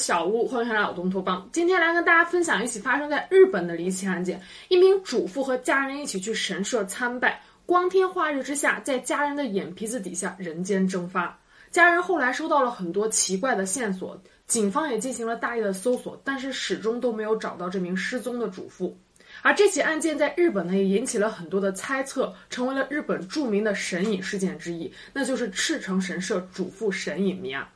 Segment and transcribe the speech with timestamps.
[0.00, 1.46] 小屋，欢迎来到东托邦。
[1.52, 11.38] 今天来跟大家分享一起发生在日本的离奇案件：一名主妇和家人一起去神社参拜，光天化日之下，在家人的眼皮子底下人间蒸发。
[11.70, 18.98] 家人后来收到了很多奇怪的线索，警方也进行了大力的搜索，但是始终都没有找到这名失踪的主妇。
[19.42, 27.68] 而这起案件在日本呢，也引起了很多的猜测，成为了日本著名的神隐事件之一，那就是赤城神社主妇神隐谜案。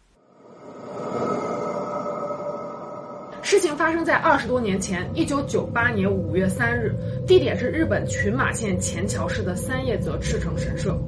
[3.44, 6.94] 事情发生在二十多年前，一九九八年五月三日，
[7.26, 10.98] 地点是日本群马县前桥市的三叶泽赤城神社。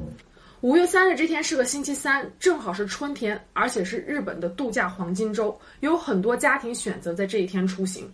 [0.61, 8.07] 五月三日这天是个星期三，正好是春天，而且是日本的度假黄金周，有很多家庭选择在这一天出行。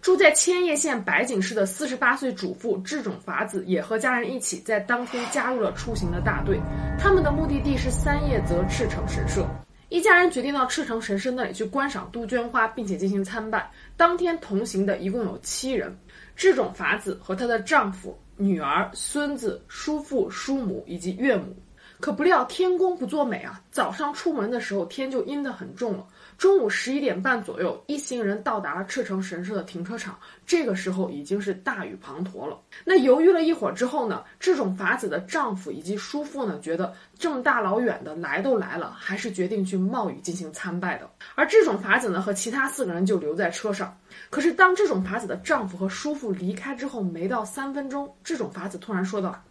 [0.00, 6.60] 住在千叶县白井市的四十八岁主妇志种法子也和家人一起在当天加入了出行的大队，
[7.00, 9.44] 他们的目的地是三叶泽赤城神社。
[9.88, 13.70] 一家人决定到赤城神社那里去观赏杜鹃花，并且进行参拜。
[13.96, 15.96] 当天同行的一共有七人：
[16.34, 21.56] 智种法子和她的丈夫、女儿、孙子、叔父、叔母以及岳母。
[21.98, 23.62] 可不料天公不作美啊！
[23.70, 26.06] 早上出门的时候天就阴得很重了。
[26.38, 30.18] 中午十一点半左右，一行人到达了赤城神社的停车场。
[30.44, 32.58] 这个时候已经是大雨滂沱了。
[32.84, 41.08] 那犹豫了一会儿之后呢，这种法子的丈夫以及叔父呢，觉得这么大老远的来都来了，还是决定去冒雨进行参拜的。
[41.34, 43.96] 而这种法子呢，和其他四个人就留在车上。
[44.28, 49.42] 可是当这种法子的丈夫和叔父离开之后，没到三分钟，这种法子突然说道。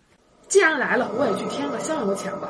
[0.47, 2.47] 既然来了，我也去添个香油钱吧。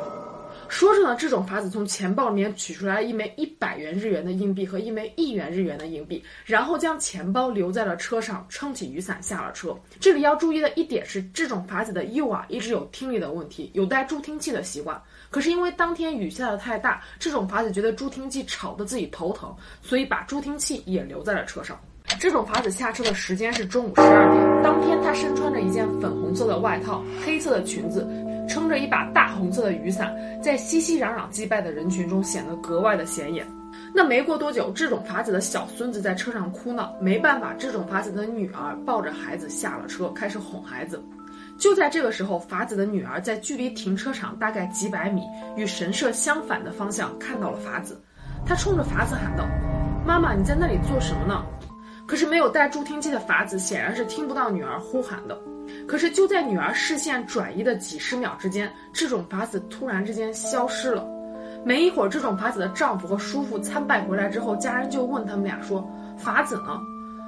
[0.69, 9.77] 说着呢，这种法子从钱包里面取出来一枚一百元日元的硬币和一枚一元日元的硬币，然后将钱包留在了车上，撑起雨伞下了车。
[9.99, 15.01] 这里要注意的一点是，这种法子的右耳一直有听力的问题，有戴助听器的习惯。
[15.29, 21.79] 可是因为当天雨下的太大，这种法子觉得助听器吵得自己头疼，所以把助听器也留在了车上。
[22.19, 24.63] 这种法子下车的时间是中午十二点。
[24.63, 28.07] 当天，他身穿着一件粉红色的外套，黑色的裙子，
[28.47, 33.45] 撑着一把大红色的雨伞，在熙熙攘攘祭拜的人群中显得格外的显眼。
[33.93, 41.01] 那没过多久，这种法子的小孙子在车上哭闹，没办法，这种法子的女儿抱着孩子下了车，开始哄孩子。
[41.57, 45.23] 就在这个时候，法子的女儿在距离停车场大概几百米、
[45.55, 48.01] 与神社相反的方向看到了法子，
[48.45, 49.45] 她冲着法子喊道
[50.05, 51.45] ：“妈妈，你在那里做什么呢？”
[52.07, 55.37] 可是没有带助听器的法子显然是听不到女儿呼喊的。
[55.87, 61.05] 可是就在女儿视线转移的几十秒之间，这种法子突然之间消失了。
[61.65, 65.87] 没一会儿，这种法子的丈夫和叔父参拜回来之后，家人就问他们俩说
[66.17, 66.79] ：“法子呢？”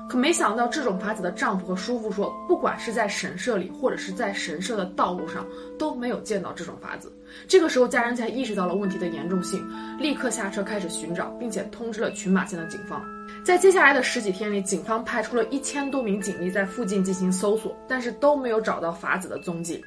[0.09, 5.45] 可没想到，这种法子的丈夫和叔父说，不管是在神社里，或者是在神社的道路上，
[5.77, 7.11] 都没有见到这种法子。
[7.45, 9.61] 这个时候，家人才意识到了问题的严重性，
[9.99, 13.03] 立刻下车开始寻找，并且通知了群马县的警方。
[13.43, 19.83] 在接下来的十几天里，警方派出了一千多名警力在附近进行搜索，但是都没有找到法子的踪迹。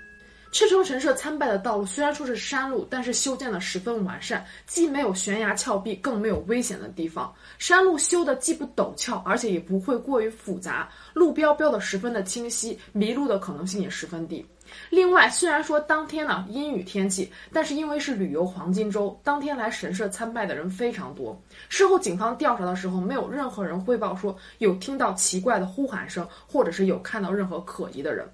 [0.53, 7.33] 赤城神社参拜的道路虽然说是山路，但是修建的十分完善，既没有悬崖峭壁，更没有危险的地方。
[7.59, 14.45] 山路修的既不陡峭，而且也不会过于复杂，路标标的十分的清晰，迷路的可能性也十分低。
[14.89, 21.41] 另外，虽然说当天呢阴雨天气，但是因为是旅游黄金周，当天来神社参拜的人非常多。
[21.69, 28.29] 事后警方调查的时候，没有任何人汇报说有听到奇怪的呼喊声，或者是有看到任何可疑的人。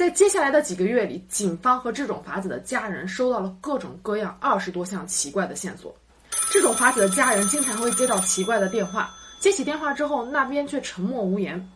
[0.00, 5.94] 在接下来的几个月里，警方和这种法子的家人收到了各种各样二十多项奇怪的线索。
[6.50, 11.68] 这种法子的家人经常会接到奇怪的电话，接起电话之后，那边却沉默无言。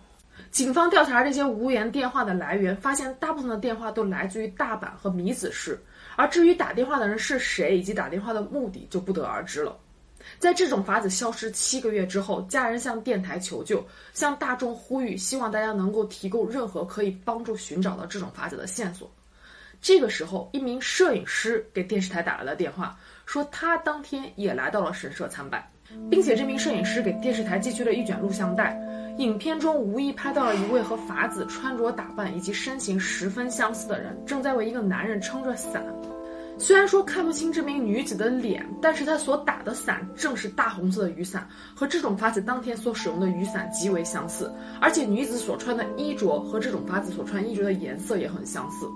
[0.50, 5.78] 警方调查这些无言电话的来源，发现大部分的电话都来自于大阪和米子市，
[6.16, 9.76] 而至于打电话的人是谁以及打电话的目的，就不得而知了。
[10.38, 19.10] 在这种法子消失七个月之后，家人向电台求救，向大众呼吁，希望大家能够提供任何可以帮助寻找到这种法子的线索。
[19.80, 25.70] 这个时候，一名摄影师给电视台打来了电话，说他当天也来到了神社参拜，
[26.10, 28.78] 并且这名摄影师给电视台寄去了一卷录像带。
[29.18, 35.84] 影片中无意拍到了一位和法子穿着打扮以及身形十分相似的人，正在为一个男人撑着伞。
[36.56, 44.52] 虽然说看不清这名女子的脸，但是她所打的伞正是大红色的雨伞，和这种法子当天所使用的雨伞极为相似。
[44.80, 48.86] 而且女子所穿的衣着和这种法子所穿衣着的颜色也很相似。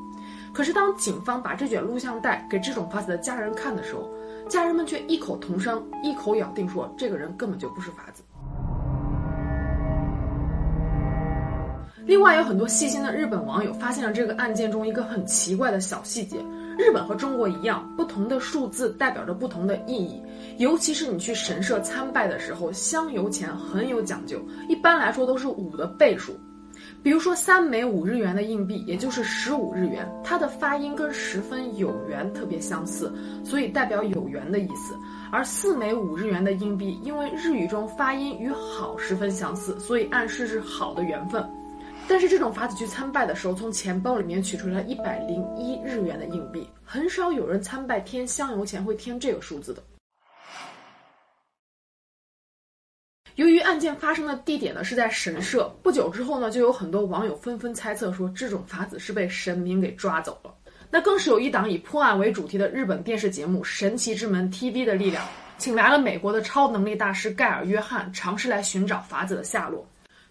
[0.55, 4.09] 可是当警方把这卷录像带给这种法子的家人看的时候，
[4.49, 8.23] 家人们却异口同声、一口咬定说，这个人根本就不是法子。
[12.07, 16.39] 另外，有很多细心的日本网友发现了这个案件中一个很奇怪的小细节：
[16.79, 20.23] 日本和中国一样，不同的数字代表着不同的意义。
[20.59, 26.39] 尤其是你去神社参拜的时候，香油钱很有讲究，一般来说都是五的倍数。
[27.03, 33.13] 比如说三枚五日元的硬币，也就是十五日元，它的发音跟十分有缘特别相似，
[33.45, 34.95] 所以代表有缘的意思。
[35.33, 41.45] 而四枚五日元的硬币，因为日语中发音与好十分相似，所以暗示是好的缘分。
[42.09, 49.83] 但是这种法子去参拜的时候，从钱包里面取出来一百零一日元的硬币，很少有人参拜添香油钱会添这个数字的。
[53.35, 60.53] 由于案件发生的地点呢是在神社，不久之后呢，就有很多网友纷纷猜测说这种法子是被神明给抓走了。
[60.91, 65.25] 那更是有一档以破案为主题的日本电视节目《神奇之门》TV 的力量，
[65.59, 69.87] 请来了美国的超能力大师盖尔·约翰，尝试来寻找法子的下落。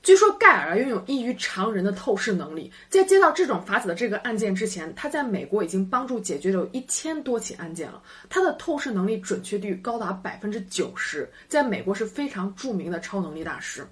[0.08, 8.02] 据说盖尔拥有异于常人的透视能力，在接到这种法子的这个案件之前，他在美国已经帮助解决了有一千多起案件了。
[8.30, 13.86] 他的透视能力准确率高达百分之九十，在美国是非常著名的超能力大师。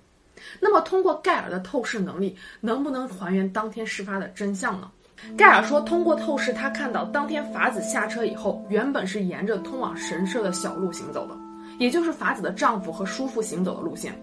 [0.62, 4.89] 那么，通过盖尔的透视能力，能不能还原当天事发的真相呢？
[5.38, 11.35] 盖尔说，通过透视，他看到当天法子下车以后，原本是沿着通往神社的小路行走的，
[11.77, 14.17] 也就是法子的丈夫和叔父行走的路线。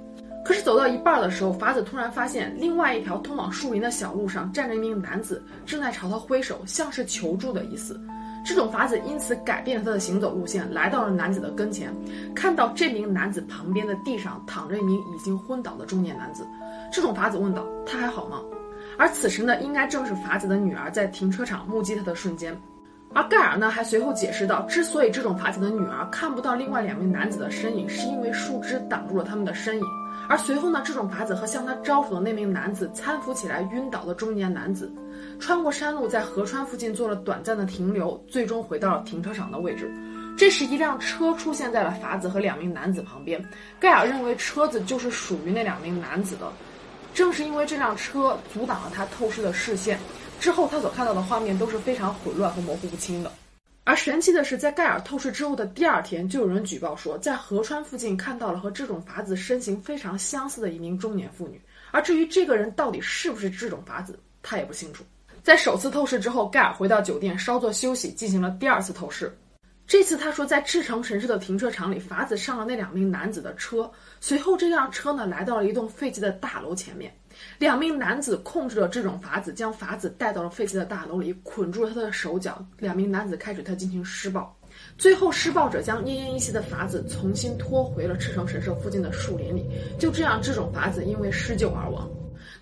[0.44, 8.00] 可是走到一半的时候，法子突然发现，另外一条通往树林的小路上站着一名男子，正在朝他挥手，像是求助的意思。
[8.44, 11.94] 这种法子因此改变了他的行走路线，来到了男子的跟前，
[12.34, 16.44] 看到这名男子旁边的地上躺着一名已经昏倒的中年男子。
[16.92, 18.40] 这种法子问道：“他还好吗？”
[18.98, 22.60] 而此时呢，应该正是法子的女儿在停车场目击他的瞬间。
[23.14, 29.84] 而盖尔呢，还随后解释道，之所以这种法子的女儿看不到另外两名男子的身影，是因为树枝挡住了他们的身影。
[30.28, 34.90] 而随后呢，这种法子和向他招手的那名男子搀扶起来晕倒的中年男子，
[35.38, 39.92] 穿过山路，在河川附近做了短暂的停留，最终回到了停车场的位置。
[40.34, 43.44] 这时，一辆车出现在了法子和两名男子旁边。
[43.78, 46.50] 盖尔认为车子就是属于那两名男子的，
[47.14, 49.98] 正是因为这辆车阻挡了他透视的视线，
[50.40, 53.30] 之后他所看到的画面都是非常混乱和模糊不清的。
[53.84, 61.60] 而神奇的是，在盖尔透视之后的第二天，就有人举报说，在河川附近看到了和这种法子身形非常相似的一名中年妇女。
[61.90, 65.04] 而至于这个人到底是不是这种法子，他也不清楚。
[65.42, 69.36] 在首次透视之后，盖尔回到酒店稍作休息，进行了第二次透视。
[69.86, 73.90] 这次他说，在赤城神社的停车场里，法子上了那两名男子的车。
[74.20, 77.12] 随后，这辆车呢来到了一栋废弃的大楼前面。
[77.58, 82.64] 两名男子控制了这种法子，将法子带到了废弃的大楼里，捆住了他的手脚。
[82.78, 84.56] 两名男子开始他进行施暴，
[84.96, 89.68] 最后施暴者将奄奄一息的法子重新拖回了赤城神社附近的树林里。
[89.98, 92.08] 就这样，这种法子因为施救而亡。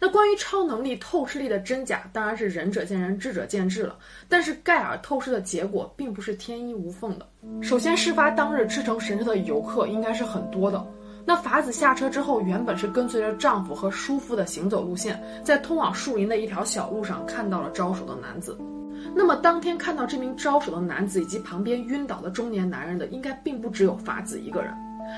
[0.03, 3.99] 那关于超能力透视力的真假，当然是仁者见仁，智者见智了。
[4.31, 7.29] 但是盖尔透视的结果并不是天衣无缝的。
[7.61, 10.83] 首先，事发当日赤城神社的游客应该是很多的。
[11.27, 18.59] 那法子下车之后，原本是跟随着丈夫和叔父的行走路线，在通往树林的一条小路上看到了招手的男子。
[19.15, 24.73] 那么当天看到这名招手的男子以及旁边晕倒的中年男人的，应该并不只有法子一个人。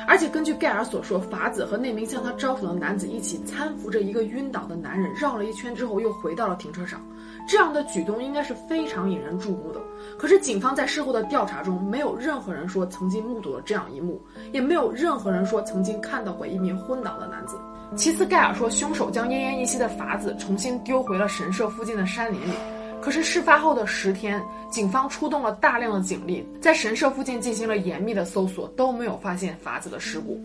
[0.06, 7.00] 而且根据盖尔所说，法子和那名向他招手的男子一起搀扶着一个晕倒的男人绕了一圈之后，又回到了停车场。
[7.48, 9.80] 这样的举动应该是非常引人注目的。
[10.18, 14.20] 可是警方在事后的调查中，没有任何人说曾经目睹了这样一幕，
[14.52, 17.56] 也没有任何人说曾经看到过一名昏倒的男子。
[17.96, 22.81] 其次，盖尔说凶手将奄奄一息的法子重新丢回了神社附近的山林里。
[23.02, 24.40] 可是事发后的十天，
[24.70, 30.40] 警方出动了大量的警力，在神社附近进行了严密的搜索，都没有发现法子的尸骨。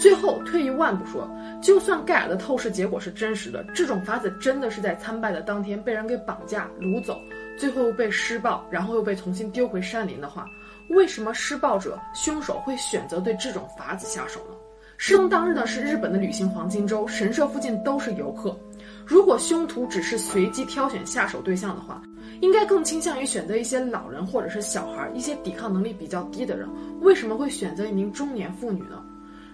[0.00, 1.30] 最后，退一万步说，
[1.62, 7.16] 就算盖尔的透视结果是真实的，这种法子真的是在参拜的当天被人给绑架掳走，
[7.56, 10.44] 最后又被施暴，然后又被重新丢回山林的话，
[10.88, 14.56] 为什么施暴者凶手会选择对这种法子下手呢？
[14.98, 18.58] 失踪当日呢是日本的旅行黄金周，神社附近都是游客。
[19.06, 22.02] 如果凶徒只是随机挑选下手对象的话，
[22.40, 26.68] 应该更倾向于选择一些老人或者是小孩，一些抵抗能力比较低的人。
[27.00, 29.02] 为什么会选择一名中年妇女呢？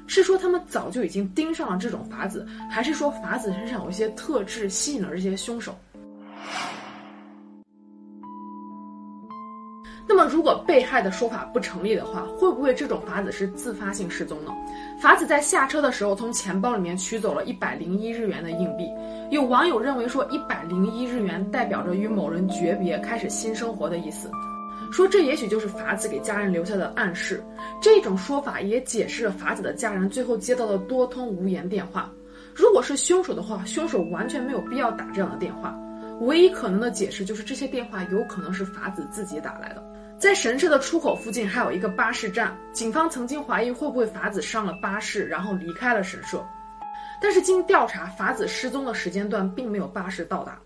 [0.07, 5.77] 是说他们早就已经盯上了这种法子，还是说法子身上有一些特质吸引了这些凶手？
[10.09, 14.51] 那么，如果被害的说法不成立的话，会不会这种法子是自发性失踪呢？
[15.01, 18.89] 法子在下车的时候从钱包里面取走了一百零一日元的硬币，
[19.31, 24.31] 有网友认为说一百零一日元代表着与某人诀别、开始新生活的意思，
[24.91, 27.45] 说这也许就是法子给家人留下的暗示。
[27.81, 32.11] 这种说法也解释了法子的家人最后接到的多通无言电话。
[32.55, 35.79] 如果是凶手的话，凶手完全没有必要打这样的电话。
[36.23, 39.85] 唯一可能的解释就是这些电话有可能是法子自己打来的。
[40.19, 46.45] 在神社的出口附近还有一个巴士站，警方曾经怀疑会不会法子上了巴士，然后离开了神社。
[47.23, 50.61] 但是经调查，法子失踪的时间段并没有巴士到达。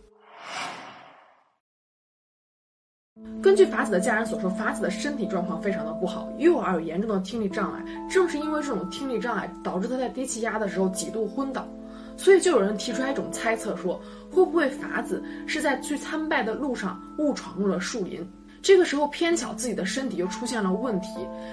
[3.42, 7.84] 根据法子的家人所说，法子的身体状况非常的不好，右耳有严重的听力障碍。
[8.08, 11.68] 正是因为这种听力障碍，导致他在低气压的时候几度昏倒。
[12.16, 18.26] 所以就有人提出来一种猜测，说会不会法子是在去参拜的路上误闯入了树林？
[18.62, 21.08] 这个时候偏巧自己的身体又出现了问题，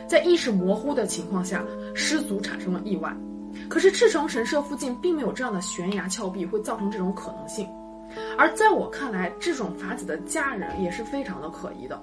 [0.08, 3.12] 在意识模糊的情况下失足产生了意外。
[3.68, 7.68] 可是赤城神社附近并没有这样的悬崖峭壁，会造成这种可能性。
[8.38, 12.00] 而在我看来，这种法子的家人也是非常的可疑的。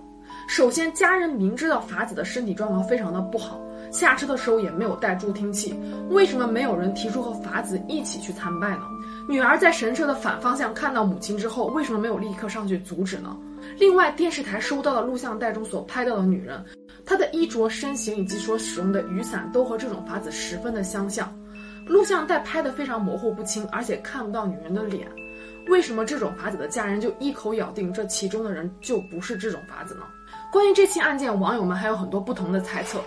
[0.49, 3.61] 首先，家人明知道法子的身体状况非常的不好，
[3.93, 5.73] 下车的时候也没有带助听器，
[6.11, 8.83] 为什么没有人提出和法子一起去参拜呢？
[9.29, 13.37] 女儿在神社的反方向看到母亲之后，为什么没有立刻上去阻止呢？
[13.79, 16.65] 另外，电视台收到的录像带中所拍到的女人，
[17.05, 21.33] 她的衣着、身形以及所使用的雨伞都和这种法子十分的相像。
[21.87, 25.07] 录像带拍得非常模糊不清，而且看不到女人的脸。
[25.69, 30.03] 为什么这种法子的家人就一口咬定这其中的人就不是这种法子呢？
[30.53, 33.01] 关于这起案件，网友们还有很多不同的猜测。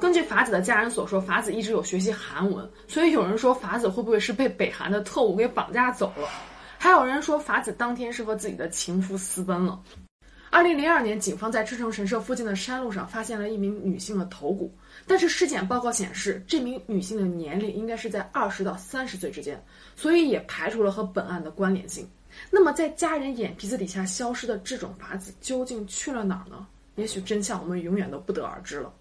[0.00, 6.28] 根据法子的家人所说，法子一直有学习韩文，所以有人说法子会不会是被北韩的特务给绑架走了？
[6.76, 9.80] 还有人说法子当天是和自己的情夫私奔了。
[10.54, 14.72] 二零零二年，警方在赤城神社附近的山路上发现了一名女性的头骨，
[15.04, 19.60] 但是尸检报告显示，这名女性的年龄应该是在二十到三十岁之间，
[19.96, 22.08] 所以也排除了和本案的关联性。
[22.52, 26.64] 那么，在家人眼皮子底下消失的这种法子究竟去了哪儿呢？
[26.94, 28.92] 也许真相我们永远都不得而知了。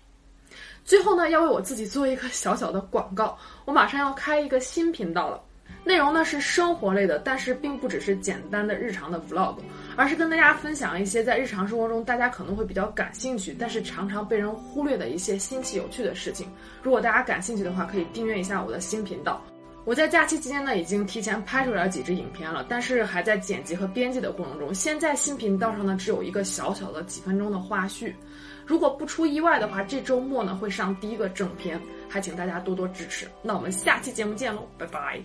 [0.84, 5.40] 最后呢，要为我自己做一个小小的广告，我马上要开一个新频道了。
[5.86, 9.58] 内容呢是生活类的，但是并不只是简单的日常的 vlog，
[9.98, 16.48] 而是跟大家分享一些在日常生活中大家可能会比较感兴趣，但是常常被人忽略的一些新奇有趣的事情。
[16.82, 19.42] 如果大家感兴趣的话，可以订阅一下我的新频道。
[19.86, 24.74] 我在假期期间呢，已经提前拍出来几支影片了，但是还在剪辑和编辑的过程中。
[24.74, 28.14] 现在新频道上呢，只有一个小小的几分钟的花絮。
[28.66, 31.78] 如果不出意外的话，这周末呢会上第一个正片，
[32.08, 33.28] 还请大家多多支持。
[33.42, 35.22] 那我们下期节目见喽，拜拜。